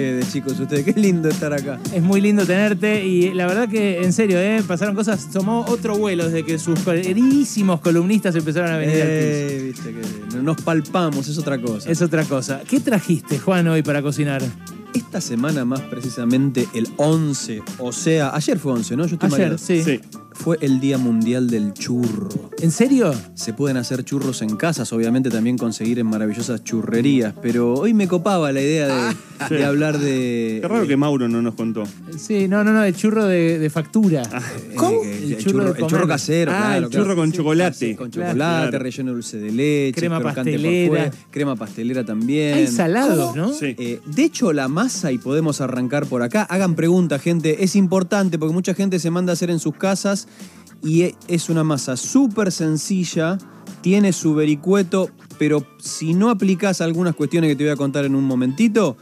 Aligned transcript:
de 0.00 0.26
chicos 0.26 0.58
ustedes. 0.58 0.84
Qué 0.84 0.98
lindo 0.98 1.28
estar 1.28 1.52
acá. 1.52 1.78
Es 1.92 2.02
muy 2.02 2.20
lindo 2.20 2.44
tenerte 2.46 3.04
y 3.04 3.32
la 3.32 3.46
verdad 3.46 3.68
que, 3.68 4.02
en 4.02 4.12
serio, 4.12 4.38
¿eh? 4.38 4.62
pasaron 4.66 4.94
cosas, 4.94 5.30
tomó 5.30 5.64
otro 5.68 5.96
vuelo 5.96 6.24
desde 6.26 6.44
que 6.44 6.58
sus 6.58 6.78
queridísimos 6.80 7.80
columnistas 7.80 8.34
empezaron 8.34 8.70
a 8.70 8.78
venir 8.78 9.02
al 9.02 9.08
Eh, 9.08 9.72
viste 9.72 9.94
que 9.94 10.42
nos 10.42 10.60
palpamos, 10.62 11.28
es 11.28 11.38
otra 11.38 11.60
cosa. 11.60 11.90
Es 11.90 12.02
otra 12.02 12.24
cosa. 12.24 12.62
¿Qué 12.68 12.80
trajiste, 12.80 13.38
Juan, 13.38 13.68
hoy 13.68 13.82
para 13.82 14.02
cocinar? 14.02 14.42
Esta 14.94 15.20
semana 15.20 15.64
más 15.64 15.80
precisamente 15.82 16.66
el 16.74 16.88
11, 16.96 17.62
o 17.78 17.92
sea, 17.92 18.34
ayer 18.34 18.58
fue 18.58 18.72
11, 18.72 18.96
¿no? 18.96 19.06
Yo 19.06 19.16
estoy 19.16 19.30
Ayer, 19.32 19.58
sí. 19.58 19.82
Sí. 19.82 20.00
Fue 20.38 20.58
el 20.60 20.78
Día 20.80 20.96
Mundial 20.98 21.48
del 21.50 21.72
Churro. 21.72 22.50
¿En 22.60 22.70
serio? 22.70 23.12
Se 23.34 23.52
pueden 23.52 23.76
hacer 23.78 24.04
churros 24.04 24.42
en 24.42 24.56
casas, 24.56 24.92
obviamente 24.92 25.28
también 25.28 25.58
conseguir 25.58 25.98
en 25.98 26.06
maravillosas 26.06 26.62
churrerías, 26.62 27.34
pero 27.42 27.74
hoy 27.74 27.94
me 27.94 28.06
copaba 28.06 28.52
la 28.52 28.60
idea 28.60 28.86
de, 28.86 29.16
de 29.50 29.58
Sí. 29.58 29.62
hablar 29.64 29.98
de... 29.98 30.58
Qué 30.62 30.68
raro 30.68 30.86
que 30.86 30.96
Mauro 30.96 31.28
no 31.28 31.42
nos 31.42 31.54
contó. 31.54 31.82
Sí, 32.16 32.46
no, 32.48 32.62
no, 32.64 32.72
no, 32.72 32.84
el 32.84 32.94
churro 32.94 33.24
de, 33.26 33.58
de 33.58 33.70
factura. 33.70 34.22
eh, 34.22 34.74
¿Cómo? 34.76 35.02
que- 35.02 35.16
El 35.18 35.32
el, 35.32 35.38
churro 35.38 35.50
churro, 35.60 35.72
de 35.74 35.80
el 35.80 35.86
churro 35.88 36.08
casero, 36.08 36.52
Ah, 36.52 36.56
claro, 36.58 36.86
el 36.86 36.92
churro 36.92 37.04
claro. 37.04 37.16
con 37.20 37.32
chocolate. 37.32 37.96
Con 37.96 38.10
chocolate, 38.10 38.34
Claro. 38.36 38.78
relleno 38.78 39.10
de 39.10 39.14
dulce 39.14 39.38
de 39.38 39.50
leche, 39.50 40.00
Crema 40.00 40.20
por 40.20 40.34
pastelera. 40.34 40.88
fuera, 40.88 41.10
crema 41.30 41.56
pastelera 41.56 42.04
también. 42.04 42.54
Hay 42.54 42.66
salados, 42.68 43.34
¿no? 43.34 43.52
Sí. 43.52 43.74
Eh, 43.78 44.00
de 44.06 44.22
hecho, 44.22 44.52
la 44.52 44.68
masa, 44.68 45.10
y 45.12 45.18
podemos 45.18 45.60
arrancar 45.60 46.06
por 46.06 46.22
acá, 46.22 46.42
hagan 46.44 46.74
preguntas, 46.76 47.20
gente, 47.20 47.64
es 47.64 47.74
importante 47.76 48.38
porque 48.38 48.54
mucha 48.54 48.74
gente 48.74 48.98
se 49.00 49.10
manda 49.10 49.32
a 49.32 49.34
hacer 49.34 49.50
en 49.50 49.58
sus 49.58 49.74
casas 49.74 50.25
y 50.82 51.02
e- 51.02 51.14
es 51.28 51.48
una 51.48 51.64
masa 51.64 51.96
súper 51.96 52.52
sencilla, 52.52 53.38
tiene 53.80 54.12
su 54.12 54.34
vericueto, 54.34 55.10
pero 55.38 55.66
si 55.78 56.14
no 56.14 56.30
aplicas 56.30 56.80
algunas 56.80 57.14
cuestiones 57.14 57.50
que 57.50 57.56
te 57.56 57.64
voy 57.64 57.72
a 57.72 57.76
contar 57.76 58.04
en 58.04 58.14
un 58.14 58.24
momentito, 58.24 58.96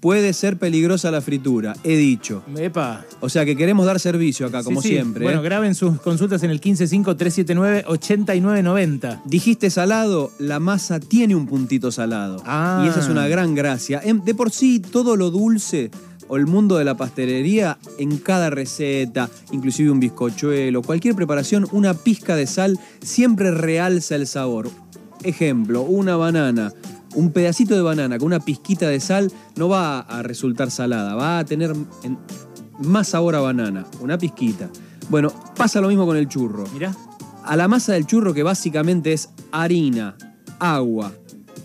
puede 0.00 0.32
ser 0.32 0.58
peligrosa 0.58 1.10
la 1.10 1.20
fritura, 1.20 1.74
he 1.84 1.96
dicho. 1.96 2.42
Epa. 2.56 3.04
O 3.20 3.28
sea 3.28 3.44
que 3.44 3.56
queremos 3.56 3.86
dar 3.86 4.00
servicio 4.00 4.46
acá, 4.46 4.64
como 4.64 4.82
sí. 4.82 4.88
siempre. 4.88 5.24
Bueno, 5.24 5.40
¿eh? 5.40 5.44
graben 5.44 5.74
sus 5.74 6.00
consultas 6.00 6.42
en 6.42 6.50
el 6.50 6.60
155-379-8990. 6.60 9.22
Dijiste 9.26 9.70
salado, 9.70 10.32
la 10.38 10.58
masa 10.58 11.00
tiene 11.00 11.34
un 11.34 11.46
puntito 11.46 11.92
salado. 11.92 12.42
Ah. 12.46 12.82
Y 12.84 12.88
esa 12.88 13.00
es 13.00 13.08
una 13.08 13.28
gran 13.28 13.54
gracia. 13.54 14.00
Em, 14.02 14.22
De 14.24 14.34
por 14.34 14.50
sí, 14.50 14.80
todo 14.80 15.16
lo 15.16 15.30
dulce 15.30 15.90
o 16.30 16.36
el 16.36 16.46
mundo 16.46 16.78
de 16.78 16.84
la 16.84 16.96
pastelería, 16.96 17.76
en 17.98 18.16
cada 18.18 18.48
receta, 18.48 19.28
inclusive 19.52 19.90
un 19.90 20.00
bizcochuelo, 20.00 20.80
cualquier 20.80 21.14
preparación, 21.16 21.66
una 21.72 21.92
pizca 21.92 22.36
de 22.36 22.46
sal 22.46 22.78
siempre 23.02 23.50
realza 23.50 24.14
el 24.14 24.26
sabor. 24.26 24.70
Ejemplo, 25.24 25.82
una 25.82 26.16
banana. 26.16 26.72
Un 27.16 27.32
pedacito 27.32 27.74
de 27.74 27.82
banana 27.82 28.16
con 28.18 28.26
una 28.26 28.38
pizquita 28.40 28.88
de 28.88 29.00
sal 29.00 29.32
no 29.56 29.68
va 29.68 29.98
a 29.98 30.22
resultar 30.22 30.70
salada, 30.70 31.16
va 31.16 31.40
a 31.40 31.44
tener 31.44 31.72
en- 32.04 32.16
más 32.78 33.08
sabor 33.08 33.34
a 33.34 33.40
banana, 33.40 33.84
una 34.00 34.16
pizquita. 34.16 34.70
Bueno, 35.08 35.32
pasa 35.56 35.80
lo 35.80 35.88
mismo 35.88 36.06
con 36.06 36.16
el 36.16 36.28
churro. 36.28 36.64
Mirá. 36.72 36.94
A 37.44 37.56
la 37.56 37.66
masa 37.66 37.94
del 37.94 38.06
churro, 38.06 38.32
que 38.32 38.44
básicamente 38.44 39.12
es 39.12 39.30
harina, 39.50 40.16
agua 40.60 41.12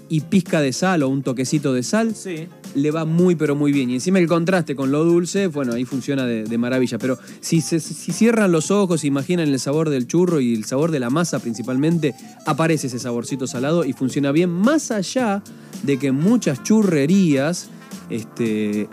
y 0.10 0.22
pizca 0.22 0.60
de 0.62 0.74
sal 0.74 1.04
o 1.04 1.10
un 1.10 1.22
toquecito 1.22 1.72
de 1.74 1.84
sal, 1.84 2.16
Sí. 2.16 2.48
Le 2.76 2.92
va 2.92 3.06
muy 3.06 3.36
pero 3.36 3.56
muy 3.56 3.72
bien. 3.72 3.90
Y 3.90 3.96
encima 3.96 4.20
el 4.20 4.28
contraste 4.28 4.76
con 4.76 4.92
lo 4.92 5.04
dulce, 5.04 5.48
bueno, 5.48 5.74
ahí 5.74 5.86
funciona 5.86 6.26
de, 6.26 6.58
maravilla. 6.58 6.98
Pero 7.00 7.18
si, 7.40 7.62
se- 7.62 7.80
si 7.80 8.12
cierran 8.12 8.52
los 8.52 8.70
ojos, 8.70 9.04
imaginan 9.04 9.48
el 9.48 9.60
sabor 9.60 9.90
del 9.90 10.06
churro 10.08 10.40
y 10.42 10.54
el 10.54 10.66
sabor 10.66 10.92
de 10.92 11.00
la 11.00 11.10
masa 11.10 11.40
principalmente, 11.40 12.14
aparece 12.46 12.88
ese 12.88 13.00
saborcito 13.00 13.48
salado 13.48 13.84
y 13.86 13.94
funciona 13.94 14.32
bien. 14.32 14.50
Más 14.50 14.92
allá 14.92 15.42
de 15.84 15.98
que 15.98 16.12
muchas 16.12 16.62
churrerías 16.64 17.70
este, 18.10 18.88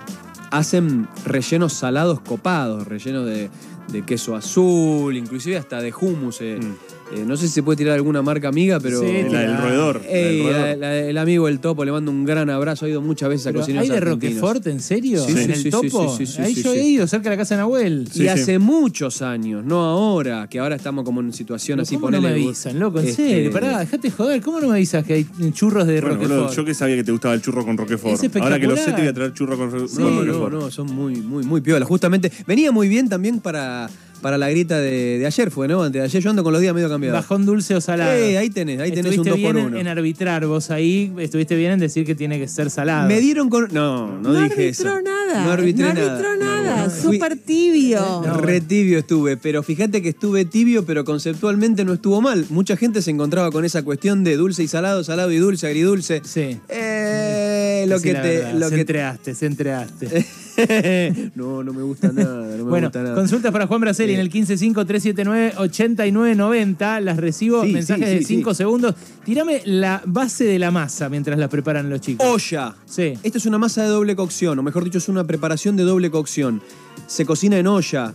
hacen 0.50 1.08
rellenos 1.24 1.72
salados 1.72 2.20
copados, 2.20 2.86
rellenos 2.86 3.26
de, 3.26 3.50
de 3.90 4.02
queso 4.04 4.34
azul, 4.36 5.16
inclusive 5.16 5.56
hasta 5.56 5.80
de 5.80 5.92
hummus. 5.92 6.40
eh. 6.40 6.58
Mm. 6.62 7.01
Eh, 7.14 7.24
no 7.26 7.36
sé 7.36 7.46
si 7.46 7.52
se 7.52 7.62
puede 7.62 7.76
tirar 7.76 7.94
alguna 7.94 8.22
marca 8.22 8.48
amiga, 8.48 8.80
pero... 8.80 9.00
Sí, 9.00 9.24
La 9.30 9.40
del 9.40 9.58
roedor. 9.58 10.00
la 10.02 10.08
del 10.08 10.16
Ey, 10.16 10.42
roedor. 10.42 10.60
la- 10.60 10.76
la- 10.76 10.98
el 10.98 11.18
amigo 11.18 11.46
del 11.46 11.60
topo, 11.60 11.84
le 11.84 11.92
mando 11.92 12.10
un 12.10 12.24
gran 12.24 12.48
abrazo. 12.48 12.86
Ha 12.86 12.88
ido 12.88 13.02
muchas 13.02 13.28
veces 13.28 13.46
a 13.46 13.50
Pero 13.50 13.60
cocineros 13.60 13.88
¿Hay 13.90 13.94
de. 13.94 14.00
Roquefort, 14.00 14.66
en 14.66 14.80
serio? 14.80 15.22
Sí, 15.24 15.32
¿En 15.32 15.36
sí, 15.36 15.52
el 15.52 15.56
sí, 15.56 15.70
topo? 15.70 16.16
sí, 16.16 16.24
sí, 16.26 16.32
sí, 16.36 16.42
Ahí 16.42 16.54
sí, 16.54 16.62
yo 16.62 16.72
he 16.72 16.82
ido, 16.82 17.06
cerca 17.06 17.24
de 17.28 17.36
la 17.36 17.42
casa 17.42 17.54
de 17.56 17.60
Nahuel. 17.60 18.08
Y 18.14 18.18
Sí, 18.18 18.28
hace 18.28 18.58
muchos 18.58 19.20
años, 19.20 19.62
no 19.64 19.80
ahora, 19.84 20.48
que 20.48 20.58
ahora 20.58 20.76
estamos 20.76 21.04
como 21.04 21.20
en 21.20 21.32
situación 21.34 21.76
Pero 21.76 21.82
así, 21.82 21.94
¿Cómo 21.96 22.10
no 22.10 22.20
me 22.22 22.28
ponele- 22.30 22.46
avisan, 22.46 22.78
loco? 22.78 22.98
En 23.00 23.06
Este, 23.08 23.28
serio, 23.28 23.50
pará, 23.52 23.78
dejate 23.80 24.10
joder. 24.10 24.40
¿Cómo 24.40 24.60
no 24.60 24.68
me 24.68 24.74
avisas 24.76 25.04
que 25.04 25.12
hay 25.12 25.26
churros 25.52 25.86
de 25.86 26.00
Bueno, 26.00 26.16
Roquefort? 26.16 26.54
yo 26.56 26.64
que 26.64 26.72
sabía 26.74 26.96
que 26.96 27.04
te 27.04 27.12
gustaba 27.12 27.34
el 27.34 27.42
churro 27.42 27.64
con 27.64 27.76
Roquefort. 27.76 28.22
Es 28.24 28.36
Ahora 28.36 28.58
que 28.58 28.66
lo 28.66 28.76
sé, 28.76 28.86
te 28.92 29.00
voy 29.02 29.08
a 29.08 29.12
traer 29.12 29.34
churro 29.34 29.58
con, 29.58 29.70
ro- 29.70 29.86
Sí, 29.86 29.96
con 29.96 30.14
no, 30.14 30.20
Roquefort. 30.24 30.52
no, 30.54 30.70
son 30.70 30.86
muy, 30.86 31.16
muy, 31.16 31.44
muy 31.44 31.60
piolas. 31.60 31.86
Justamente, 31.86 32.32
venía 32.46 32.72
muy 32.72 32.88
bien 32.88 33.08
también 33.10 33.40
para, 33.40 33.90
para 34.22 34.38
la 34.38 34.48
grita 34.48 34.78
de, 34.78 35.18
de 35.18 35.26
ayer, 35.26 35.50
fue, 35.50 35.68
¿no? 35.68 35.82
Antes 35.82 36.00
de 36.00 36.06
ayer 36.06 36.22
yo 36.22 36.30
ando 36.30 36.42
con 36.42 36.52
los 36.52 36.62
días 36.62 36.72
medio 36.74 36.88
cambiados. 36.88 37.20
Bajón 37.20 37.44
dulce 37.44 37.74
o 37.74 37.80
salado. 37.80 38.12
Eh, 38.12 38.38
ahí 38.38 38.48
tenés, 38.48 38.80
ahí 38.80 38.90
tenés 38.90 39.18
un 39.18 39.26
Estuviste 39.26 39.30
2 39.30 39.36
bien 39.38 39.52
por 39.52 39.60
en- 39.60 39.66
1 39.66 39.78
en 39.78 39.88
arbitrar 39.88 40.46
vos 40.46 40.70
ahí, 40.70 41.12
estuviste 41.18 41.56
bien 41.56 41.72
en 41.72 41.80
decir 41.80 42.06
que 42.06 42.14
tiene 42.14 42.38
que 42.38 42.48
ser 42.48 42.70
salado. 42.70 43.06
Me 43.08 43.20
dieron 43.20 43.50
con. 43.50 43.68
No, 43.72 44.06
no, 44.20 44.32
No 44.32 44.42
dije 44.44 44.68
eso. 44.70 44.88
arbitró 44.88 45.02
nada. 45.12 45.44
No 45.44 45.50
arbitré 45.52 45.84
no 45.88 45.94
nada. 45.94 46.12
arbitró 46.12 46.36
nada. 46.36 46.90
Súper 46.90 47.36
tibio. 47.36 48.00
No, 48.24 48.38
Re 48.40 48.60
tibio 48.60 48.98
estuve, 49.00 49.36
pero 49.36 49.62
fíjate 49.62 50.00
que 50.02 50.10
estuve 50.10 50.44
tibio, 50.44 50.84
pero 50.86 51.04
conceptualmente 51.04 51.84
no 51.84 51.92
estuvo 51.94 52.20
mal. 52.20 52.46
Mucha 52.50 52.76
gente 52.76 53.02
se 53.02 53.10
encontraba 53.10 53.50
con 53.50 53.64
esa 53.64 53.82
cuestión 53.82 54.22
de 54.24 54.36
dulce 54.36 54.62
y 54.62 54.68
salado, 54.68 55.02
salado 55.04 55.32
y 55.32 55.36
dulce, 55.38 55.66
agridulce. 55.66 56.22
Sí. 56.24 56.58
Eh, 56.68 57.84
lo 57.88 57.98
Sí, 57.98 58.04
que 58.04 58.12
la 58.12 58.22
te. 58.22 58.28
verdad, 58.38 58.54
Lo 58.54 58.68
se 58.68 58.74
que 58.74 58.80
entreaste, 58.82 59.34
se 59.34 59.46
entreaste. 59.46 60.26
no, 61.34 61.62
no 61.62 61.72
me 61.72 61.82
gusta 61.82 62.12
nada, 62.12 62.46
no 62.56 62.64
me 62.64 62.70
bueno, 62.70 62.88
gusta 62.88 63.02
nada. 63.02 63.14
consultas 63.14 63.52
para 63.52 63.66
Juan 63.66 63.80
Braceli 63.80 64.12
Sí. 64.12 64.14
en 64.14 64.20
el 64.20 64.30
1553798990. 64.30 67.00
Las 67.00 67.16
recibo, 67.16 67.64
Sí, 67.64 67.72
mensajes 67.72 68.08
sí, 68.08 68.14
de 68.14 68.18
sí, 68.20 68.24
5 68.36 68.54
sí. 68.54 68.58
segundos. 68.58 68.94
Tírame 69.24 69.62
la 69.64 70.02
base 70.04 70.44
de 70.44 70.58
la 70.58 70.70
masa 70.70 71.08
mientras 71.08 71.38
la 71.38 71.48
preparan 71.48 71.88
los 71.90 72.00
chicos. 72.00 72.26
Olla. 72.26 72.74
Sí. 72.86 73.14
Esta 73.22 73.38
es 73.38 73.46
una 73.46 73.58
masa 73.58 73.82
de 73.82 73.88
doble 73.88 74.16
cocción, 74.16 74.58
o 74.58 74.62
mejor 74.62 74.84
dicho, 74.84 74.98
es 74.98 75.08
una 75.08 75.24
preparación 75.26 75.76
de 75.76 75.84
doble 75.84 76.10
cocción. 76.10 76.62
Se 77.06 77.24
cocina 77.24 77.58
en 77.58 77.66
olla, 77.66 78.14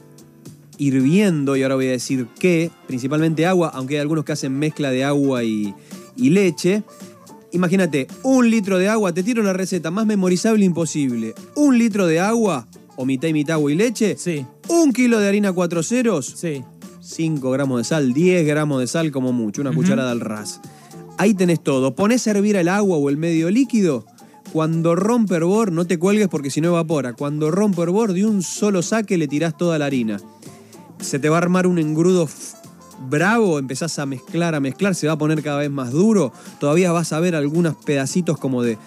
hirviendo, 0.78 1.56
y 1.56 1.64
ahora 1.64 1.76
voy 1.76 1.88
a 1.88 1.92
decir 1.92 2.28
qué, 2.40 2.70
principalmente 2.88 3.46
agua, 3.46 3.72
aunque 3.74 3.96
hay 3.96 4.02
algunos 4.02 4.26
que 4.26 4.32
hacen 4.34 4.58
mezcla 4.58 4.92
de 4.92 5.04
agua 5.04 5.44
y, 5.44 5.74
y 6.16 6.30
leche. 6.30 6.84
Imagínate, 7.58 8.08
un 8.22 8.50
litro 8.52 8.78
de 8.78 8.88
agua, 8.88 9.12
te 9.14 9.24
tiro 9.24 9.42
la 9.42 9.52
receta 9.52 9.90
más 9.90 10.06
memorizable 10.06 10.64
imposible. 10.64 11.34
Un 11.56 11.76
litro 11.76 12.06
de 12.06 12.20
agua, 12.20 12.68
o 12.96 13.04
mitad 13.04 13.28
y 13.30 13.34
mitad 13.34 13.56
agua 13.56 13.72
y 13.72 13.76
leche. 13.76 14.16
Sí, 14.16 14.46
Un 14.68 14.94
kilo 14.94 15.20
de 15.20 15.28
harina 15.28 15.52
cuatro 15.52 15.82
ceros. 15.84 16.26
sí. 16.38 16.64
5 17.02 17.50
gramos 17.52 17.78
de 17.80 17.84
sal, 17.86 18.14
10 18.14 18.46
gramos 18.46 18.82
de 18.82 18.86
sal 18.88 19.12
como 19.12 19.32
mucho, 19.32 19.62
una 19.62 19.72
cucharada 19.74 20.12
al 20.12 20.20
ras. 20.20 20.60
Ahí 21.18 21.34
tenés 21.34 21.64
todo. 21.64 21.96
Pones 21.96 22.28
a 22.28 22.32
hervir 22.32 22.58
el 22.58 22.68
agua 22.68 22.98
o 22.98 23.10
el 23.10 23.16
medio 23.16 23.50
líquido. 23.50 24.06
Cuando 24.52 24.94
rompe 24.94 25.36
hervor, 25.36 25.72
no 25.72 25.88
te 25.88 25.98
cuelgues 25.98 26.28
porque 26.28 26.50
si 26.52 26.60
no 26.60 26.68
evapora. 26.68 27.14
Cuando 27.14 27.50
rompe 27.50 27.82
hervor, 27.82 28.12
de 28.12 28.26
un 28.26 28.44
solo 28.44 28.82
saque 28.82 29.18
le 29.18 29.30
tirás 29.30 29.56
toda 29.58 29.80
la 29.80 29.86
harina. 29.86 30.20
Se 31.00 31.18
te 31.18 31.30
va 31.30 31.38
a 31.38 31.40
armar 31.40 31.66
un 31.66 31.80
engrudo 31.80 32.28
bravo, 33.10 33.60
empezás 33.60 34.00
a 34.00 34.06
mezclar, 34.06 34.56
a 34.56 34.60
mezclar, 34.60 34.96
se 34.96 35.08
va 35.08 35.14
a 35.14 35.18
poner 35.18 35.42
cada 35.44 35.60
vez 35.60 35.70
más 35.72 35.92
duro. 35.92 36.32
Todavía 36.60 36.92
vas 36.92 37.14
a 37.14 37.20
ver 37.20 37.36
algunos 37.36 37.76
pedacitos 37.76 38.38
como 38.38 38.64
de, 38.64 38.78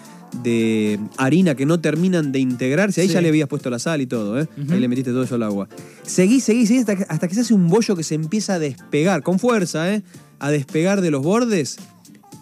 de 0.43 0.99
harina 1.17 1.55
que 1.55 1.65
no 1.65 1.79
terminan 1.79 2.31
de 2.31 2.39
integrarse. 2.39 3.01
Ahí 3.01 3.07
Sí. 3.07 3.13
ya 3.13 3.21
le 3.21 3.29
habías 3.29 3.47
puesto 3.47 3.69
la 3.69 3.79
sal 3.79 4.01
y 4.01 4.07
todo, 4.07 4.39
¿eh? 4.39 4.47
Ahí 4.69 4.79
le 4.79 4.87
metiste 4.87 5.11
todo 5.11 5.23
eso 5.23 5.35
al 5.35 5.43
agua. 5.43 5.67
Seguí, 6.03 6.39
seguí, 6.39 6.65
seguí 6.67 6.79
hasta 6.79 6.95
que, 6.95 7.05
hasta 7.09 7.27
que 7.27 7.35
se 7.35 7.41
hace 7.41 7.53
un 7.53 7.67
bollo 7.67 7.95
que 7.95 8.03
se 8.03 8.15
empieza 8.15 8.53
a 8.55 8.59
despegar, 8.59 9.23
con 9.23 9.39
fuerza, 9.39 9.93
¿eh? 9.93 10.03
A 10.39 10.51
despegar 10.51 11.01
de 11.01 11.11
los 11.11 11.21
bordes. 11.23 11.77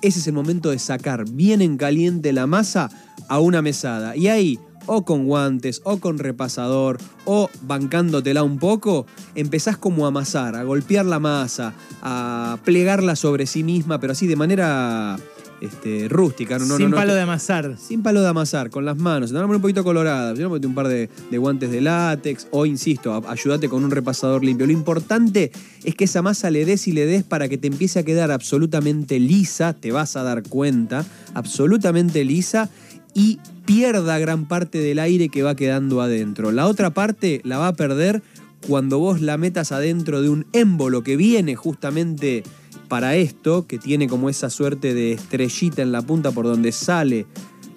Ese 0.01 0.19
es 0.19 0.27
el 0.27 0.33
momento 0.33 0.69
de 0.69 0.79
sacar 0.79 1.29
bien 1.29 1.61
en 1.61 1.75
caliente 1.77 2.31
la 2.31 2.47
masa 2.47 2.89
a 3.27 3.39
una 3.39 3.61
mesada. 3.61 4.15
Y 4.15 4.27
ahí, 4.27 4.57
o 4.91 5.05
con 5.05 5.25
guantes, 5.25 5.81
o 5.83 5.99
con 5.99 6.17
repasador, 6.17 6.97
o 7.25 7.47
bancándotela 7.61 8.41
un 8.41 8.57
poco, 8.57 9.05
empezás 9.35 9.77
como 9.77 10.05
a 10.05 10.07
amasar, 10.07 10.55
a 10.55 10.63
golpear 10.63 11.05
la 11.05 11.19
masa, 11.19 11.73
a 12.01 12.57
plegarla 12.65 13.15
sobre 13.15 13.45
sí 13.45 13.63
misma, 13.63 13.99
pero 13.99 14.13
así 14.13 14.25
de 14.25 14.35
manera 14.35 15.17
este, 15.61 16.07
rústica. 16.09 16.57
No, 16.57 16.65
Sin 16.65 16.85
no, 16.85 16.89
no 16.89 16.95
palo 16.95 17.13
de 17.13 17.21
amasar. 17.21 17.77
sin 17.77 18.01
palo 18.01 18.23
de 18.23 18.29
amasar, 18.29 18.71
con 18.71 18.83
las 18.83 18.97
manos. 18.97 19.31
Te 19.31 19.37
un 19.37 19.61
poquito 19.61 19.83
colorada. 19.83 20.33
Yo 20.33 20.49
un 20.49 20.73
par 20.73 20.87
de, 20.87 21.07
de 21.29 21.37
guantes 21.37 21.69
de 21.69 21.81
látex 21.81 22.47
o, 22.49 22.65
insisto, 22.65 23.21
ayúdate 23.27 23.69
con 23.69 23.83
un 23.83 23.91
repasador 23.91 24.43
limpio. 24.43 24.65
Lo 24.65 24.73
importante 24.73 25.51
es 25.83 25.93
que 25.93 26.05
esa 26.05 26.23
masa 26.23 26.49
le 26.49 26.65
des 26.65 26.87
y 26.87 26.93
le 26.93 27.05
des 27.05 27.23
para 27.23 27.47
que 27.47 27.59
te 27.59 27.67
empiece 27.67 27.99
a 27.99 28.03
quedar 28.03 28.31
absolutamente 28.31 29.19
lisa, 29.19 29.73
te 29.73 29.91
vas 29.91 30.15
a 30.15 30.23
dar 30.23 30.41
cuenta, 30.41 31.05
absolutamente 31.35 32.23
lisa 32.25 32.69
y 33.13 33.39
pierda 33.69 34.17
gran 34.17 34.47
parte 34.47 34.79
del 34.79 34.97
aire 34.97 35.29
que 35.29 35.43
va 35.43 35.55
quedando 35.55 36.01
adentro. 36.01 36.51
La 36.51 36.65
otra 36.65 36.89
parte 36.89 37.39
la 37.43 37.59
va 37.59 37.67
a 37.67 37.73
perder 37.73 38.23
cuando 38.67 38.97
vos 38.97 39.21
la 39.21 39.37
metas 39.37 39.71
adentro 39.71 40.23
de 40.23 40.29
un 40.29 40.47
émbolo 40.53 41.03
que 41.03 41.15
viene 41.15 41.55
justamente 41.55 42.41
para 42.87 43.15
esto, 43.15 43.67
que 43.67 43.77
tiene 43.77 44.07
como 44.07 44.27
esa 44.27 44.49
suerte 44.49 44.95
de 44.95 45.11
estrellita 45.11 45.83
en 45.83 45.91
la 45.91 46.01
punta 46.01 46.31
por 46.31 46.45
donde 46.45 46.71
sale 46.71 47.27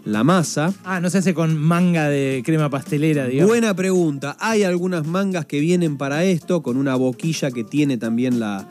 la 0.07 0.25
masa. 0.25 0.73
Ah, 0.85 0.99
no 0.99 1.11
se 1.11 1.19
hace 1.19 1.35
con 1.35 1.59
manga 1.59 2.09
de 2.09 2.43
crema 2.43 2.71
pastelera, 2.71 3.27
digamos. 3.27 3.51
Buena 3.51 3.75
pregunta. 3.75 4.35
Hay 4.41 4.63
algunas 4.63 5.07
mangas 5.07 5.45
que 5.45 5.61
vienen 5.61 5.99
para 5.99 6.25
esto, 6.25 6.63
con 6.63 6.79
una 6.79 6.95
boquilla 6.95 7.51
que 7.51 7.65
tiene 7.65 7.99
también 7.99 8.41
la. 8.41 8.67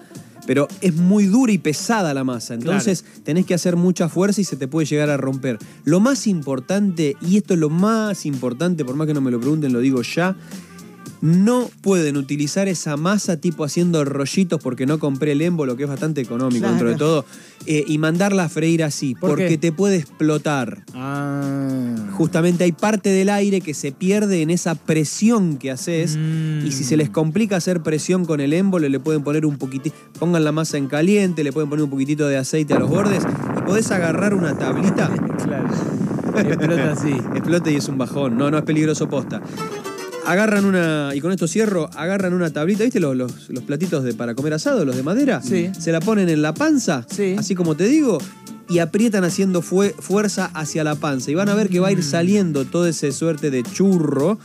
Pero 0.48 0.68
es 0.82 0.96
muy 0.96 1.26
dura 1.26 1.52
y 1.52 1.58
pesada 1.58 2.14
la 2.14 2.24
masa. 2.24 2.54
Entonces 2.54 3.06
tenés 3.24 3.46
que 3.46 3.54
hacer 3.54 3.76
mucha 3.76 4.10
fuerza 4.10 4.42
y 4.42 4.44
se 4.44 4.56
te 4.56 4.68
puede 4.68 4.86
llegar 4.86 5.10
a 5.10 5.18
romper. 5.18 5.60
Lo 5.84 6.00
más 6.00 6.28
importante, 6.28 7.16
y 7.22 7.38
esto 7.38 7.54
es 7.54 7.60
lo 7.60 7.70
más 7.70 8.26
importante, 8.26 8.84
por 8.84 8.96
más 8.96 9.08
que 9.08 9.14
no 9.14 9.22
me 9.22 9.32
lo 9.32 9.40
pregunten, 9.40 9.74
lo 9.74 9.80
digo 9.80 10.02
ya. 10.02 10.36
No 11.22 11.70
pueden 11.82 12.18
utilizar 12.18 12.68
esa 12.68 12.98
masa 12.98 13.38
tipo 13.38 13.64
haciendo 13.64 14.04
rollitos 14.04 14.60
porque 14.60 14.88
no 14.88 14.98
compré 14.98 15.34
el 15.34 15.42
émbolo, 15.44 15.78
que 15.78 15.84
es 15.84 15.90
bastante 15.90 16.20
económico 16.22 16.62
Claro. 16.62 16.72
dentro 16.74 16.90
de 16.90 16.96
todo, 16.96 17.26
eh, 17.68 17.84
y 17.88 18.00
mandarla 18.00 18.46
a 18.46 18.50
freír 18.50 18.84
así, 18.84 19.14
¿Por 19.14 19.30
porque 19.32 19.48
qué? 19.50 19.58
te 19.60 19.72
puede 19.72 19.98
explotar. 19.98 20.84
Ah. 20.96 21.96
Justamente 22.14 22.64
hay 22.64 22.72
parte 22.72 23.10
del 23.10 23.30
aire 23.30 23.62
que 23.62 23.76
se 23.76 23.92
pierde 23.92 24.42
en 24.42 24.50
esa 24.50 24.74
presión 24.74 25.58
que 25.58 25.70
haces. 25.70 26.18
Mm. 26.18 26.66
Y 26.66 26.72
si 26.72 26.84
se 26.84 26.98
les 26.98 27.10
complica 27.12 27.56
hacer 27.56 27.82
presión 27.84 28.26
con 28.26 28.40
el 28.42 28.52
émbolo, 28.54 28.90
le 28.90 29.00
pueden 29.00 29.24
poner 29.24 29.46
un 29.46 29.58
poquitito. 29.58 29.96
Pongan 30.20 30.44
la 30.44 30.52
masa 30.52 30.78
en 30.78 30.88
caliente, 30.88 31.44
le 31.44 31.52
pueden 31.54 31.70
poner 31.70 31.84
un 31.84 31.92
poquitito 31.92 32.28
de 32.28 32.38
aceite 32.38 32.74
a 32.74 32.80
los 32.80 32.90
bordes. 32.90 33.24
Y 33.58 33.62
podés 33.62 33.92
agarrar 33.92 34.34
una 34.34 34.58
tablita. 34.58 35.12
Claro. 35.42 35.68
Explota 36.50 36.92
así. 36.94 37.10
Explote 37.36 37.72
y 37.74 37.76
es 37.76 37.88
un 37.90 37.98
bajón. 37.98 38.38
No, 38.38 38.50
no 38.50 38.58
es 38.58 38.64
peligroso 38.64 39.10
posta. 39.10 39.42
Agarran 40.26 40.66
una. 40.66 41.12
Y 41.16 41.22
con 41.22 41.32
esto 41.32 41.48
cierro, 41.48 41.90
agarran 41.96 42.34
una 42.34 42.52
tablita, 42.52 42.84
¿viste 42.84 43.00
los, 43.00 43.16
los- 43.16 43.50
los 43.50 43.64
platitos 43.64 44.04
de, 44.04 44.14
para 44.14 44.36
comer 44.36 44.54
asado, 44.54 44.86
los 44.86 44.96
de 44.96 45.04
madera? 45.04 45.42
Sí. 45.42 45.70
Se 45.78 45.92
la 45.92 46.00
ponen 46.00 46.30
en 46.30 46.42
la 46.42 46.54
panza, 46.54 47.06
Sí. 47.10 47.36
así 47.38 47.56
como 47.56 47.76
te 47.76 47.86
digo, 47.86 48.20
y 48.70 48.80
aprietan 48.80 49.24
haciendo 49.24 49.62
fue- 49.62 49.96
fuerza 49.98 50.46
hacia 50.54 50.84
la 50.84 50.96
panza. 50.96 51.32
Y 51.32 51.36
van 51.36 51.50
a 51.50 51.56
ver 51.56 51.70
que 51.70 51.80
va 51.80 51.88
a 51.88 51.92
Mm. 51.92 51.98
ir 51.98 52.04
saliendo 52.04 52.66
toda 52.66 52.90
esa 52.90 53.12
suerte 53.12 53.50
de 53.50 53.64
churro, 53.64 54.38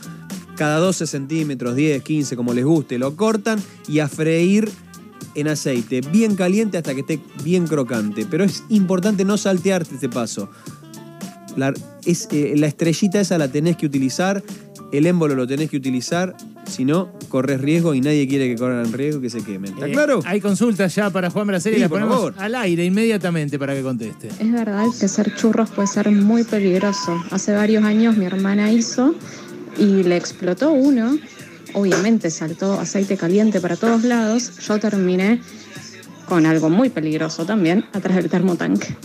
cada 0.55 0.79
12 0.79 1.05
centímetros, 1.05 1.75
10, 1.75 2.01
15, 2.01 2.35
como 2.35 2.53
les 2.53 2.65
guste. 2.65 2.97
Lo 2.97 3.15
cortan 3.15 3.61
y 3.87 3.99
a 3.99 4.07
freír 4.07 4.69
en 5.35 5.47
aceite, 5.47 6.01
bien 6.01 6.35
caliente 6.35 6.77
hasta 6.79 6.95
que 6.95 7.01
esté 7.01 7.19
bien 7.43 7.67
crocante. 7.67 8.25
Pero 8.29 8.43
es 8.43 8.63
importante 8.69 9.23
no 9.23 9.37
saltearte 9.37 9.93
este 9.93 10.09
paso. 10.09 10.49
La, 11.55 11.73
es, 12.05 12.27
eh, 12.31 12.53
la 12.57 12.67
estrellita 12.67 13.19
esa 13.19 13.37
la 13.37 13.47
tenés 13.51 13.77
que 13.77 13.85
utilizar, 13.85 14.43
el 14.91 15.05
émbolo 15.05 15.35
lo 15.35 15.45
tenés 15.47 15.69
que 15.69 15.77
utilizar, 15.77 16.35
si 16.65 16.85
no, 16.85 17.11
corres 17.29 17.59
riesgo 17.61 17.93
y 17.93 18.01
nadie 18.01 18.27
quiere 18.27 18.47
que 18.47 18.55
corran 18.55 18.91
riesgo 18.93 19.19
y 19.19 19.23
que 19.23 19.29
se 19.29 19.43
quemen. 19.43 19.73
¿Está 19.73 19.87
Eh, 19.87 19.91
claro? 19.91 20.21
Hay 20.25 20.39
consultas 20.41 20.95
ya 20.95 21.09
para 21.09 21.29
Juan 21.29 21.47
Braceli 21.47 21.75
y 21.75 21.77
Sí, 21.79 21.81
la 21.81 21.89
por 21.89 21.99
ponemos 21.99 22.15
favor. 22.17 22.33
al 22.37 22.55
aire 22.55 22.85
inmediatamente 22.85 23.59
para 23.59 23.73
que 23.75 23.81
conteste. 23.81 24.29
Es 24.39 24.51
verdad 24.51 24.85
que 24.97 25.05
hacer 25.05 25.35
churros 25.35 25.69
puede 25.71 25.87
ser 25.87 26.09
muy 26.11 26.43
peligroso. 26.43 27.21
Hace 27.31 27.53
varios 27.53 27.83
años 27.83 28.15
mi 28.17 28.25
hermana 28.25 28.71
hizo 28.71 29.13
y 29.77 30.03
le 30.03 30.15
explotó 30.17 30.71
uno. 30.71 31.17
Obviamente 31.73 32.31
saltó 32.31 32.79
aceite 32.79 33.17
caliente 33.17 33.59
para 33.59 33.75
todos 33.75 34.03
lados. 34.03 34.57
Yo 34.65 34.79
terminé 34.79 35.41
con 36.27 36.45
algo 36.45 36.69
muy 36.69 36.89
peligroso 36.89 37.45
también, 37.45 37.85
atrás 37.93 38.15
del 38.17 38.29
termotanque. 38.29 38.95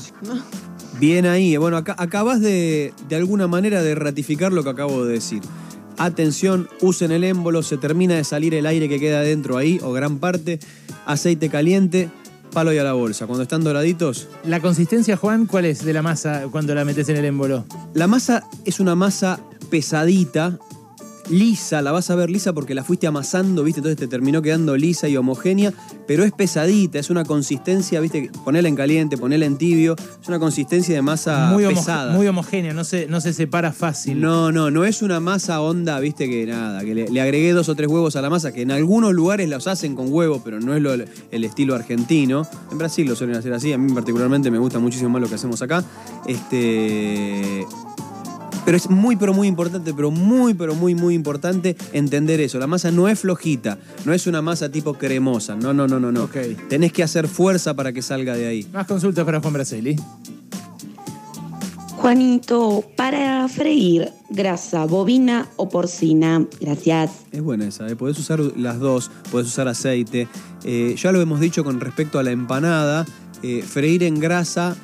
Bien 0.98 1.26
ahí. 1.26 1.56
Bueno, 1.56 1.76
acá, 1.76 1.94
acabas 1.98 2.40
de, 2.40 2.92
de 3.08 3.16
alguna 3.16 3.48
manera 3.48 3.82
de 3.82 3.94
ratificar 3.94 4.52
lo 4.52 4.62
que 4.62 4.70
acabo 4.70 5.04
de 5.04 5.14
decir. 5.14 5.40
Atención, 5.98 6.68
usen 6.80 7.12
el 7.12 7.24
émbolo, 7.24 7.62
se 7.62 7.76
termina 7.76 8.14
de 8.14 8.24
salir 8.24 8.54
el 8.54 8.66
aire 8.66 8.88
que 8.88 8.98
queda 8.98 9.20
dentro 9.20 9.56
ahí, 9.56 9.80
o 9.82 9.92
gran 9.92 10.18
parte, 10.18 10.58
aceite 11.06 11.48
caliente, 11.48 12.10
palo 12.52 12.72
y 12.72 12.78
a 12.78 12.84
la 12.84 12.92
bolsa. 12.92 13.26
Cuando 13.26 13.42
están 13.42 13.64
doraditos, 13.64 14.28
La 14.44 14.60
consistencia, 14.60 15.16
Juan, 15.16 15.46
¿cuál 15.46 15.64
es 15.64 15.84
de 15.84 15.92
la 15.92 16.02
masa 16.02 16.44
cuando 16.50 16.74
la 16.74 16.84
metes 16.84 17.08
en 17.08 17.16
el 17.16 17.24
émbolo? 17.24 17.64
La 17.94 18.06
masa 18.06 18.44
es 18.64 18.80
una 18.80 18.94
masa 18.94 19.40
pesadita, 19.70 20.58
lisa, 21.30 21.82
la 21.82 21.92
vas 21.92 22.10
a 22.10 22.14
ver 22.16 22.30
lisa 22.30 22.52
porque 22.52 22.74
la 22.74 22.84
fuiste 22.84 23.06
amasando, 23.06 23.62
¿viste? 23.64 23.80
Entonces 23.80 23.98
te 23.98 24.08
terminó 24.08 24.42
quedando 24.42 24.76
lisa 24.76 25.08
y 25.08 25.16
homogénea, 25.16 25.72
pero 26.06 26.24
es 26.24 26.32
pesadita, 26.32 26.98
es 26.98 27.10
una 27.10 27.24
consistencia, 27.24 28.00
¿viste? 28.00 28.30
Ponela 28.44 28.68
en 28.68 28.74
caliente, 28.76 29.16
ponela 29.16 29.46
en 29.46 29.56
tibio, 29.56 29.94
es 30.20 30.28
una 30.28 30.38
consistencia 30.38 30.94
de 30.94 31.02
masa 31.02 31.50
muy, 31.52 31.64
pesada. 31.66 32.12
muy 32.14 32.26
homogénea, 32.26 32.74
no 32.74 32.84
se, 32.84 33.06
no 33.06 33.20
se 33.20 33.32
separa 33.32 33.72
fácil. 33.72 34.20
No, 34.20 34.52
no, 34.52 34.70
no 34.70 34.84
es 34.84 35.00
una 35.02 35.20
masa 35.20 35.60
onda, 35.60 35.98
viste 36.00 36.28
que 36.28 36.46
nada, 36.46 36.80
que 36.84 36.94
le, 36.94 37.08
le 37.08 37.20
agregué 37.20 37.52
dos 37.52 37.68
o 37.68 37.74
tres 37.74 37.88
huevos 37.88 38.16
a 38.16 38.22
la 38.22 38.28
masa, 38.30 38.52
que 38.52 38.62
en 38.62 38.70
algunos 38.72 39.12
lugares 39.14 39.48
los 39.48 39.66
hacen 39.66 39.94
con 39.94 40.12
huevo, 40.12 40.42
pero 40.44 40.60
no 40.60 40.74
es 40.74 40.82
lo- 40.82 40.92
el 40.92 41.44
estilo 41.44 41.74
argentino. 41.74 42.46
En 42.70 42.78
Brasil 42.78 43.06
lo 43.08 43.14
suelen 43.16 43.36
hacer 43.36 43.52
así, 43.52 43.72
a 43.72 43.78
mí 43.78 43.92
particularmente 43.92 44.50
me 44.50 44.58
gusta 44.58 44.78
muchísimo 44.78 45.10
más 45.10 45.22
lo 45.22 45.28
que 45.28 45.36
hacemos 45.36 45.62
acá. 45.62 45.82
Este. 46.26 47.64
Pero 48.64 48.76
es 48.76 48.88
muy, 48.88 49.16
pero 49.16 49.34
muy 49.34 49.48
importante, 49.48 49.92
pero 49.92 50.10
muy, 50.10 50.54
pero 50.54 50.74
muy, 50.74 50.94
muy 50.94 51.14
importante 51.14 51.76
entender 51.92 52.40
eso. 52.40 52.58
La 52.58 52.66
masa 52.66 52.90
no 52.90 53.08
es 53.08 53.18
flojita, 53.18 53.78
no 54.04 54.12
es 54.12 54.26
una 54.26 54.42
masa 54.42 54.70
tipo 54.70 54.94
cremosa. 54.94 55.56
No, 55.56 55.72
no, 55.72 55.86
no, 55.86 55.98
no, 55.98 56.12
no. 56.12 56.28
Tenés 56.68 56.92
que 56.92 57.02
hacer 57.02 57.28
fuerza 57.28 57.74
para 57.74 57.92
que 57.92 58.02
salga 58.02 58.36
de 58.36 58.46
ahí. 58.46 58.66
Más 58.72 58.86
consultas 58.86 59.24
para 59.24 59.40
Juan 59.40 59.52
Braceli. 59.52 59.96
Juanito, 62.02 62.84
para 62.96 63.46
freír 63.46 64.08
grasa 64.28 64.86
bovina 64.86 65.46
o 65.54 65.68
porcina, 65.68 66.44
gracias. 66.60 67.12
Es 67.30 67.42
buena 67.42 67.68
esa, 67.68 67.86
¿eh? 67.86 67.94
podés 67.94 68.18
usar 68.18 68.40
las 68.40 68.80
dos, 68.80 69.08
podés 69.30 69.46
usar 69.46 69.68
aceite. 69.68 70.26
Eh, 70.64 70.96
ya 70.98 71.12
lo 71.12 71.20
hemos 71.20 71.38
dicho 71.38 71.62
con 71.62 71.78
respecto 71.78 72.18
a 72.18 72.24
la 72.24 72.32
empanada, 72.32 73.06
eh, 73.44 73.62
freír 73.62 74.02
en 74.02 74.18
grasa 74.18 74.76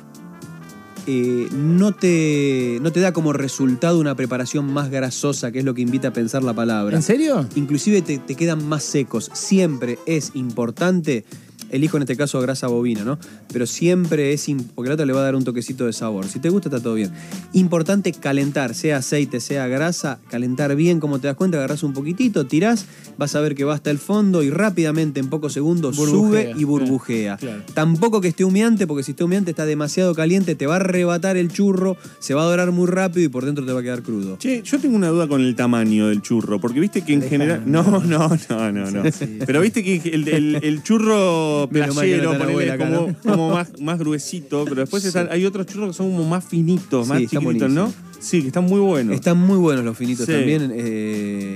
eh, 1.11 1.49
no, 1.51 1.91
te, 1.91 2.77
no 2.83 2.91
te 2.91 2.99
da 2.99 3.11
como 3.13 3.33
resultado 3.33 3.99
una 3.99 4.13
preparación 4.13 4.71
más 4.71 4.91
grasosa, 4.91 5.51
que 5.51 5.57
es 5.57 5.65
lo 5.65 5.73
que 5.73 5.81
invita 5.81 6.09
a 6.09 6.13
pensar 6.13 6.43
la 6.43 6.53
palabra. 6.53 6.95
¿En 6.95 7.01
serio? 7.01 7.47
Inclusive 7.55 8.03
te, 8.03 8.19
te 8.19 8.35
quedan 8.35 8.63
más 8.67 8.83
secos. 8.83 9.31
Siempre 9.33 9.97
es 10.05 10.29
importante, 10.35 11.25
elijo 11.71 11.97
en 11.97 12.03
este 12.03 12.15
caso 12.17 12.39
grasa 12.41 12.67
bovina, 12.67 13.03
¿no? 13.03 13.17
Pero 13.51 13.65
siempre 13.65 14.33
es, 14.33 14.47
porque 14.75 14.89
la 14.89 14.93
otra 14.95 15.05
le 15.05 15.13
va 15.13 15.21
a 15.21 15.23
dar 15.23 15.35
un 15.35 15.43
toquecito 15.43 15.85
de 15.85 15.93
sabor. 15.93 16.27
Si 16.27 16.39
te 16.39 16.49
gusta 16.49 16.69
está 16.69 16.81
todo 16.81 16.95
bien. 16.95 17.11
Importante 17.53 18.11
calentar, 18.13 18.73
sea 18.75 18.97
aceite, 18.97 19.39
sea 19.39 19.67
grasa, 19.67 20.19
calentar 20.29 20.75
bien, 20.75 20.99
como 20.99 21.19
te 21.19 21.27
das 21.27 21.35
cuenta, 21.35 21.57
agarrás 21.57 21.83
un 21.83 21.93
poquitito, 21.93 22.45
tirás, 22.45 22.85
vas 23.17 23.35
a 23.35 23.41
ver 23.41 23.55
que 23.55 23.63
va 23.63 23.73
hasta 23.73 23.91
el 23.91 23.97
fondo 23.97 24.43
y 24.43 24.49
rápidamente, 24.49 25.19
en 25.19 25.29
pocos 25.29 25.53
segundos, 25.53 25.97
Burbujea, 25.97 26.53
sube 26.53 26.59
y 26.59 26.63
burbujea. 26.63 27.37
claro. 27.37 27.63
Tampoco 27.73 28.21
que 28.21 28.27
esté 28.29 28.43
humeante, 28.43 28.87
porque 28.87 29.03
si 29.03 29.11
está 29.11 29.25
humeante 29.25 29.51
está 29.51 29.65
demasiado 29.65 30.13
caliente, 30.15 30.55
te 30.55 30.67
va 30.67 30.73
a 30.73 30.77
arrebatar 30.77 31.37
el 31.37 31.51
churro, 31.51 31.97
se 32.19 32.33
va 32.33 32.43
a 32.43 32.45
dorar 32.45 32.71
muy 32.71 32.87
rápido 32.87 33.25
y 33.25 33.29
por 33.29 33.45
dentro 33.45 33.65
te 33.65 33.71
va 33.73 33.79
a 33.79 33.83
quedar 33.83 34.03
crudo. 34.03 34.37
Che, 34.37 34.61
yo 34.63 34.79
tengo 34.79 34.95
una 34.95 35.09
duda 35.09 35.27
con 35.27 35.41
el 35.41 35.55
tamaño 35.55 36.07
del 36.07 36.21
churro, 36.21 36.59
porque 36.59 36.79
viste 36.79 37.01
que 37.01 37.13
en 37.13 37.21
general. 37.21 37.63
No, 37.65 37.83
no, 37.83 37.99
no, 38.01 38.71
no, 38.71 38.91
no. 38.91 39.03
Pero 39.45 39.61
viste 39.61 39.83
que 39.83 39.97
el, 40.13 40.27
el- 40.27 40.59
el 40.63 40.83
churro 40.83 41.58
Menos 41.67 41.95
mal 41.95 42.05
que 42.05 42.17
no 42.17 42.17
playero, 42.21 42.31
está 42.33 42.37
la 42.45 42.45
ponele, 42.51 42.71
abuela 42.71 42.73
acá, 43.13 43.17
como, 43.31 43.49
más, 43.51 43.79
más 43.81 43.99
gruesito, 43.99 44.63
pero 44.65 44.81
después 44.81 45.03
están- 45.05 45.27
hay 45.31 45.45
otros 45.45 45.65
churros 45.67 45.89
que 45.89 45.93
son 45.93 46.11
como 46.11 46.23
más 46.27 46.45
finitos, 46.45 47.05
Sí, 47.05 47.09
más 47.13 47.21
están 47.21 47.41
chiquitos, 47.41 47.69
¿no? 47.71 47.81
buenísimos. 47.83 48.09
Sí, 48.21 48.41
que 48.41 48.47
están 48.47 48.65
muy 48.65 48.79
buenos. 48.81 49.15
Están 49.15 49.37
muy 49.37 49.57
buenos 49.57 49.85
los 49.85 49.97
finitos 49.97 50.25
Sí. 50.25 50.31
también. 50.33 50.71
eh, 50.75 51.48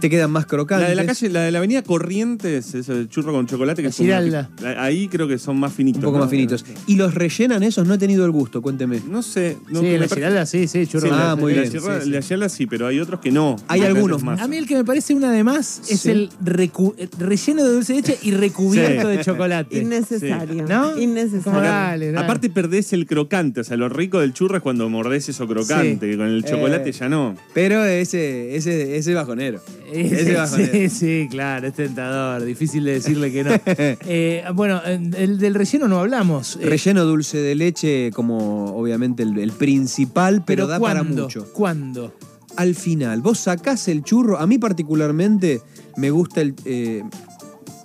te 0.00 0.08
quedan 0.10 0.30
más 0.30 0.46
crocantes. 0.46 0.84
La 0.84 0.90
de 0.90 0.94
la 0.96 1.06
calle, 1.06 1.28
la 1.30 1.42
de 1.42 1.50
la 1.52 1.58
avenida 1.58 1.82
Corrientes, 1.82 2.74
ese 2.74 3.08
churro 3.08 3.32
con 3.32 3.46
chocolate 3.46 3.82
que 3.82 3.88
más- 3.88 3.96
Giralda. 3.96 4.50
ahí 4.78 5.08
creo 5.08 5.28
que 5.28 5.38
son 5.38 5.58
más 5.58 5.72
finitos. 5.72 5.98
Un 5.98 6.04
poco 6.04 6.18
¿no? 6.18 6.24
más 6.24 6.30
finitos. 6.30 6.64
¿Y 6.86 6.96
los 6.96 7.14
rellenan 7.14 7.62
esos? 7.62 7.86
No 7.86 7.94
he 7.94 7.98
tenido 7.98 8.24
el 8.24 8.30
gusto, 8.30 8.62
cuénteme. 8.62 9.00
No 9.08 9.22
sé. 9.22 9.56
No, 9.70 9.80
sí, 9.80 9.98
la 9.98 10.08
Giralda, 10.08 10.46
sí, 10.46 10.66
sí, 10.68 10.86
churro. 10.86 11.08
Sí, 11.08 11.14
Ah, 11.14 11.28
la- 11.28 11.36
muy 11.36 11.54
la 11.54 11.62
bien, 11.62 11.72
Giralda- 11.72 11.98
sí, 12.00 12.04
sí. 12.06 12.10
La 12.10 12.22
Giralda 12.22 12.48
sí, 12.48 12.66
pero 12.66 12.86
hay 12.86 13.00
otros 13.00 13.20
que 13.20 13.30
no. 13.30 13.56
Hay 13.68 13.82
algunos. 13.82 14.22
más. 14.22 14.40
A 14.40 14.48
mí 14.48 14.56
el 14.56 14.66
que 14.66 14.74
me 14.74 14.84
parece 14.84 15.14
una 15.14 15.30
de 15.32 15.44
más 15.44 15.80
es 15.90 16.00
Sí. 16.00 16.10
el 16.10 16.30
recu- 16.44 16.94
relleno 17.18 17.64
de 17.64 17.72
dulce 17.72 17.92
de 17.94 18.00
leche 18.00 18.18
y 18.22 18.30
recubierto 18.32 19.10
Sí. 19.10 19.16
de 19.16 19.24
chocolate. 19.24 19.78
Innecesario. 19.80 20.64
¿No? 20.66 20.98
Innecesario. 20.98 21.42
Como 21.44 21.60
dale, 21.60 22.12
dale. 22.12 22.24
Aparte 22.24 22.50
perdés 22.50 22.92
el 22.92 23.06
crocante, 23.06 23.60
o 23.60 23.64
sea, 23.64 23.76
lo 23.76 23.88
rico 23.88 24.20
del 24.20 24.32
churro 24.32 24.56
es 24.56 24.62
cuando 24.62 24.88
mordés 24.88 25.28
eso 25.28 25.46
crocante, 25.46 26.06
Sí. 26.06 26.10
que 26.12 26.16
con 26.16 26.26
el 26.26 26.44
chocolate 26.44 26.90
Eh. 26.90 26.92
ya 26.92 27.08
no. 27.08 27.34
Pero 27.54 27.84
ese, 27.84 28.56
ese, 28.56 28.96
ese 28.96 29.14
bajonero. 29.14 29.60
Ese 29.90 30.24
Sí, 30.26 30.32
bajonero. 30.32 30.72
sí, 30.72 30.88
sí, 30.88 31.28
claro, 31.30 31.66
es 31.68 31.74
tentador, 31.74 32.44
difícil 32.44 32.84
de 32.84 32.92
decirle 32.92 33.32
que 33.32 33.44
no. 33.44 33.50
Eh, 34.06 34.44
bueno, 34.54 34.80
el 34.84 35.38
del 35.38 35.54
relleno 35.54 35.88
no 35.88 35.98
hablamos. 36.00 36.56
eh, 36.60 36.66
Relleno 36.66 37.04
dulce 37.04 37.38
de 37.38 37.54
leche 37.54 38.10
como 38.12 38.76
obviamente 38.76 39.22
el, 39.22 39.38
el 39.38 39.52
principal, 39.52 40.42
pero, 40.46 40.66
da 40.66 40.78
para 40.80 41.02
mucho. 41.02 41.50
¿Cuándo? 41.52 42.14
Al 42.56 42.74
final, 42.74 43.20
vos 43.20 43.38
sacás 43.38 43.86
el 43.88 44.02
churro. 44.02 44.38
A 44.38 44.46
mí 44.46 44.58
particularmente 44.58 45.60
me 45.96 46.10
gusta 46.10 46.40
el... 46.40 46.54
eh, 46.64 47.02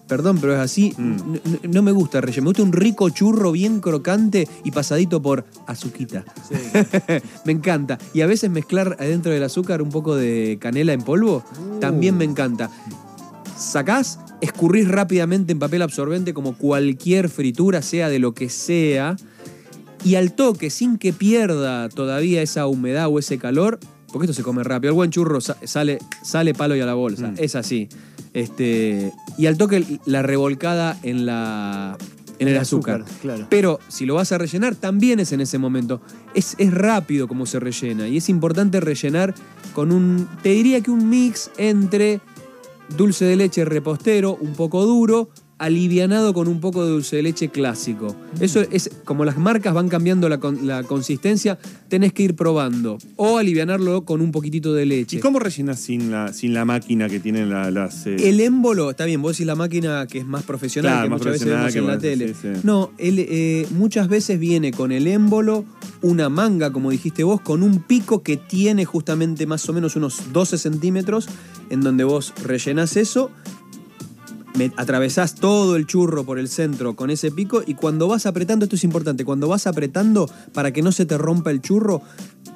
Perdón, 0.07 0.37
pero 0.41 0.53
es 0.53 0.59
así. 0.59 0.93
Mm. 0.97 1.69
No, 1.71 1.81
me 1.81 1.91
gusta 1.91 2.17
el 2.19 2.23
relleno. 2.23 2.43
Me 2.43 2.49
gusta 2.49 2.63
un 2.63 2.73
rico 2.73 3.09
churro 3.09 3.51
bien 3.51 3.79
crocante 3.79 4.47
y 4.63 4.71
pasadito 4.71 5.21
por 5.21 5.45
azuquita. 5.65 6.25
me 7.45 7.51
encanta. 7.53 7.97
Y 8.13 8.21
a 8.21 8.27
veces 8.27 8.49
mezclar 8.51 8.97
adentro 8.99 9.31
del 9.31 9.43
azúcar 9.43 9.81
un 9.81 9.89
poco 9.89 10.15
de 10.15 10.57
canela 10.59 10.93
en 10.93 11.01
polvo 11.01 11.43
también 11.79 12.17
me 12.17 12.25
encanta. 12.25 12.69
Sacás, 13.57 14.19
escurrís 14.41 14.87
rápidamente 14.87 15.51
en 15.53 15.59
papel 15.59 15.81
absorbente 15.81 16.33
como 16.33 16.57
cualquier 16.57 17.29
fritura, 17.29 17.81
sea 17.81 18.09
de 18.09 18.19
lo 18.19 18.33
que 18.33 18.49
sea. 18.49 19.15
y 20.03 20.15
al 20.15 20.33
toque, 20.33 20.69
sin 20.69 20.97
que 20.97 21.13
pierda 21.13 21.87
todavía 21.87 22.41
esa 22.41 22.67
humedad 22.67 23.07
o 23.09 23.19
ese 23.19 23.37
calor, 23.37 23.79
porque 24.11 24.25
esto 24.25 24.33
se 24.33 24.43
come 24.43 24.61
rápido. 24.63 24.89
El 24.91 24.95
buen 24.95 25.11
churro 25.11 25.39
sa- 25.39 25.55
sale, 25.63 25.97
sale 26.23 26.53
palo 26.53 26.75
y 26.75 26.81
a 26.81 26.85
la 26.85 26.93
bolsa. 26.93 27.29
Mm. 27.29 27.35
Es 27.37 27.55
así. 27.55 27.87
Este, 28.33 29.13
y 29.37 29.45
al 29.45 29.57
toque 29.57 29.99
la 30.05 30.21
revolcada 30.21 30.97
en 31.03 31.25
la. 31.25 31.97
En 32.39 32.47
el, 32.47 32.55
El 32.55 32.61
azúcar. 32.61 33.01
azúcar, 33.01 33.19
claro. 33.21 33.47
Pero 33.49 33.79
si 33.87 34.05
lo 34.05 34.15
vas 34.15 34.31
a 34.31 34.37
rellenar, 34.37 34.75
también 34.75 35.19
es 35.19 35.31
en 35.31 35.39
ese 35.39 35.59
momento. 35.59 36.01
Es, 36.33 36.55
es 36.57 36.73
rápido 36.73 37.27
como 37.27 37.45
se 37.45 37.59
rellena. 37.59 38.07
Y 38.07 38.17
es 38.17 38.27
importante 38.27 38.79
rellenar 38.79 39.35
con 39.73 39.91
un. 39.91 40.27
Te 40.41 40.49
diría 40.49 40.81
que 40.81 40.91
un 40.91 41.09
mix 41.09 41.51
entre 41.57 42.19
dulce 42.97 43.25
de 43.25 43.35
leche 43.35 43.65
repostero, 43.65 44.35
un 44.35 44.53
poco 44.53 44.85
duro, 44.85 45.29
alivianado 45.59 46.33
con 46.33 46.47
un 46.47 46.59
poco 46.59 46.83
de 46.83 46.91
dulce 46.91 47.15
de 47.17 47.23
leche 47.23 47.49
clásico. 47.49 48.15
Eso 48.39 48.61
es 48.71 48.89
como 49.05 49.23
las 49.23 49.37
marcas 49.37 49.73
van 49.73 49.87
cambiando 49.87 50.27
la, 50.27 50.39
con- 50.39 50.67
la 50.67 50.83
consistencia, 50.83 51.57
tenés 51.87 52.11
que 52.13 52.23
ir 52.23 52.35
probando. 52.35 52.97
O 53.15 53.37
alivianarlo 53.37 54.03
con 54.03 54.21
un 54.21 54.31
poquitito 54.31 54.73
de 54.73 54.85
leche. 54.85 55.17
¿Y 55.17 55.19
cómo 55.19 55.39
rellenas 55.39 55.79
sin 55.79 56.11
la, 56.11 56.33
sin 56.33 56.53
la 56.53 56.65
máquina 56.65 57.07
que 57.07 57.19
tienen 57.19 57.49
la- 57.49 57.71
las. 57.71 58.05
eh, 58.07 58.15
El 58.29 58.39
émbolo, 58.39 58.89
está 58.89 59.05
bien, 59.05 59.21
vos 59.21 59.33
decís 59.33 59.45
la 59.45 59.55
máquina 59.55 60.05
que 60.07 60.19
es 60.19 60.25
más 60.25 60.43
profesional, 60.43 60.91
Claro, 60.91 61.05
que 61.05 61.09
más 61.09 61.19
muchas 61.19 61.33
veces 61.33 61.47
profesional, 61.47 61.71
vemos 61.71 61.73
que 61.73 61.79
en 61.79 61.87
la 61.87 62.33
tele. 62.33 62.33
sí, 62.33 62.59
sí. 62.59 62.61
No, 62.65 62.91
él, 62.97 63.19
eh, 63.19 63.67
muchas 63.71 64.07
veces 64.09 64.39
viene 64.39 64.71
con 64.71 64.91
el 64.91 65.07
émbolo, 65.07 65.65
una 66.01 66.29
manga, 66.29 66.71
como 66.73 66.91
dijiste 66.91 67.23
vos, 67.23 67.39
con 67.41 67.63
un 67.63 67.81
pico 67.83 68.23
que 68.23 68.35
tiene 68.37 68.85
justamente 68.85 69.45
más 69.45 69.67
o 69.69 69.73
menos 69.73 69.95
unos 69.95 70.33
12 70.33 70.57
centímetros, 70.57 71.27
en 71.69 71.81
donde 71.81 72.03
vos 72.03 72.33
rellenás 72.43 72.97
eso, 72.97 73.31
me- 74.55 74.71
atravesás 74.77 75.35
todo 75.35 75.75
el 75.75 75.85
churro 75.87 76.23
por 76.23 76.39
el 76.39 76.47
centro 76.47 76.95
con 76.95 77.09
ese 77.09 77.31
pico 77.31 77.63
y 77.65 77.73
cuando 77.75 78.07
vas 78.07 78.25
apretando, 78.25 78.65
esto 78.65 78.75
es 78.75 78.83
importante, 78.83 79.25
cuando 79.25 79.47
vas 79.47 79.67
apretando 79.67 80.29
para 80.53 80.71
que 80.71 80.81
no 80.81 80.91
se 80.91 81.05
te 81.05 81.17
rompa 81.17 81.51
el 81.51 81.61
churro, 81.61 82.01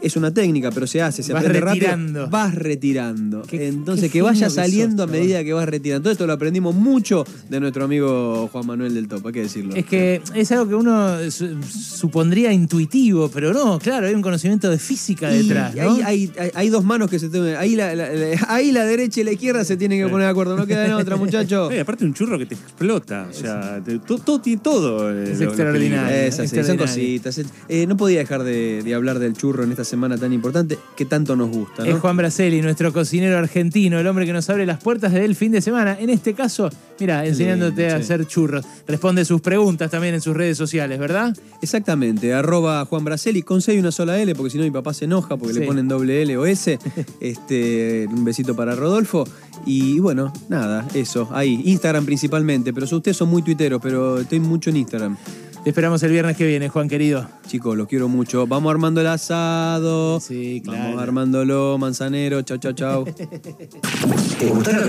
es 0.01 0.15
una 0.15 0.31
técnica, 0.33 0.71
pero 0.71 0.85
se 0.87 1.01
hace, 1.01 1.23
se 1.23 1.33
Vas 1.33 1.43
aprende 1.43 1.61
retirando. 1.61 2.19
rápido, 2.21 2.29
vas 2.29 2.55
retirando. 2.55 3.41
Qué- 3.43 3.67
Entonces 3.67 4.05
qué 4.11 4.19
que 4.19 4.21
vaya 4.21 4.47
que 4.47 4.53
saliendo 4.53 5.03
sos, 5.03 5.09
a 5.09 5.17
medida 5.17 5.43
que 5.43 5.53
vas 5.53 5.67
retirando. 5.67 6.03
Todo 6.03 6.11
esto 6.11 6.27
lo 6.27 6.33
aprendimos 6.33 6.75
mucho 6.75 7.25
de 7.49 7.59
nuestro 7.59 7.85
amigo 7.85 8.49
Juan 8.51 8.65
Manuel 8.65 8.93
del 8.93 9.07
Topo, 9.07 9.27
hay 9.29 9.33
que 9.33 9.41
decirlo. 9.41 9.75
Es 9.75 9.85
que 9.85 10.21
es 10.35 10.51
algo 10.51 10.67
que 10.67 10.75
uno 10.75 11.17
su- 11.31 11.61
supondría 11.63 12.51
intuitivo, 12.53 13.29
pero 13.29 13.53
no, 13.53 13.79
claro, 13.79 14.07
hay 14.07 14.13
un 14.13 14.21
conocimiento 14.21 14.69
de 14.69 14.77
física 14.77 15.33
Y 15.33 15.39
detrás. 15.43 15.75
¿no? 15.75 15.81
ahí 15.81 16.01
hay, 16.05 16.31
hay- 16.39 16.51
hay 16.53 16.69
dos 16.69 16.83
manos 16.83 17.09
que 17.09 17.19
se 17.19 17.29
tienen. 17.29 17.55
Ahí 17.55 17.75
la, 17.75 17.95
la- 17.95 18.09
la- 18.11 18.45
ahí 18.49 18.71
la 18.71 18.85
derecha 18.85 19.21
y 19.21 19.23
la 19.23 19.31
izquierda 19.31 19.63
se 19.63 19.77
tienen 19.77 20.03
que 20.03 20.09
poner 20.09 20.25
de 20.27 20.31
acuerdo. 20.31 20.55
No 20.57 20.65
queda 20.67 20.85
en 20.85 20.93
otra, 20.93 21.15
muchachos. 21.17 21.71
Eh, 21.73 21.81
aparte 21.81 22.05
un 22.05 22.13
churro 22.13 22.37
que 22.37 22.45
te 22.45 22.55
explota. 22.55 23.27
O 23.29 23.33
sea, 23.33 23.81
te- 23.83 23.99
todo, 23.99 24.17
todo 24.19 24.41
tiene 24.41 24.61
todo. 24.61 25.11
eh, 25.11 25.31
Es 25.31 25.39
lo- 25.39 25.45
lo 25.45 25.51
extraordinario. 25.51 26.07
película. 26.07 26.25
Es 26.27 26.39
así, 26.39 26.63
son 26.63 26.77
cositas. 26.77 27.41
Eh, 27.69 27.85
no 27.87 27.97
podía 27.97 28.19
dejar 28.19 28.43
de, 28.43 28.81
de 28.83 28.93
hablar 28.93 29.19
del 29.19 29.33
churro 29.33 29.63
en 29.63 29.71
esta 29.71 29.83
semana 29.87 30.17
tan 30.17 30.33
importante 30.33 30.77
que 30.95 31.05
tanto 31.05 31.35
nos 31.35 31.49
gusta. 31.49 31.83
¿no? 31.83 31.89
Es 31.89 31.99
Juan 31.99 32.17
Braceli, 32.17 32.61
nuestro 32.61 32.91
cocinero 32.93 33.37
argentino, 33.37 33.99
el 33.99 34.07
hombre 34.07 34.25
que 34.25 34.33
nos 34.33 34.49
abre 34.49 34.65
las 34.65 34.81
puertas 34.81 35.13
del 35.13 35.35
fin 35.35 35.51
de 35.51 35.61
semana. 35.61 35.97
En 35.99 36.09
este 36.09 36.33
caso, 36.33 36.69
mira, 36.99 37.25
enseñándote 37.25 37.81
lindo, 37.81 37.95
a 37.95 37.97
sí. 37.99 38.03
hacer 38.03 38.25
churros. 38.25 38.65
Responde 38.87 39.25
sus 39.25 39.41
preguntas 39.41 39.91
también 39.91 40.13
en 40.15 40.21
sus 40.21 40.35
redes 40.35 40.57
sociales, 40.57 40.99
¿verdad? 40.99 41.35
Exactamente, 41.61 42.33
arroba 42.33 42.85
Juan 42.85 43.03
Braceli 43.03 43.41
con 43.43 43.61
y 43.67 43.77
una 43.79 43.91
sola 43.91 44.19
L, 44.19 44.33
porque 44.35 44.51
si 44.51 44.57
no 44.57 44.63
mi 44.63 44.71
papá 44.71 44.93
se 44.93 45.05
enoja 45.05 45.35
porque 45.35 45.53
Sí. 45.53 45.59
le 45.61 45.65
ponen 45.65 45.87
doble 45.87 46.21
L 46.21 46.37
o 46.37 46.45
S. 46.45 46.77
este, 47.19 48.07
un 48.09 48.23
besito 48.23 48.55
para 48.55 48.75
Rodolfo. 48.75 49.25
Y 49.65 49.99
bueno, 49.99 50.31
nada, 50.49 50.87
eso, 50.93 51.29
ahí. 51.33 51.61
Instagram 51.65 52.05
principalmente, 52.05 52.73
pero 52.73 52.85
ustedes 52.85 53.17
son 53.17 53.29
muy 53.29 53.41
tuiteros, 53.41 53.81
pero 53.81 54.19
estoy 54.19 54.39
mucho 54.39 54.69
en 54.69 54.77
Instagram. 54.77 55.17
Te 55.67 55.71
esperamos 55.71 56.01
el 56.03 56.11
viernes 56.13 56.37
que 56.37 56.47
viene, 56.47 56.69
Juan 56.69 56.87
querido. 56.87 57.27
Chicos, 57.45 57.75
los 57.75 57.89
quiero 57.89 58.07
mucho. 58.07 58.47
Vamos 58.47 58.71
armando 58.71 59.01
el 59.01 59.07
asado. 59.07 60.17
Sí, 60.21 60.61
claro. 60.63 60.81
Vamos 60.81 61.03
armándolo, 61.03 61.77
manzanero. 61.77 62.41
Chau, 62.41 62.57
chau, 62.57 62.71
chau. 62.71 63.03
¿Te 64.39 64.45
gustó 64.45 64.71
lo 64.71 64.79
que 64.79 64.85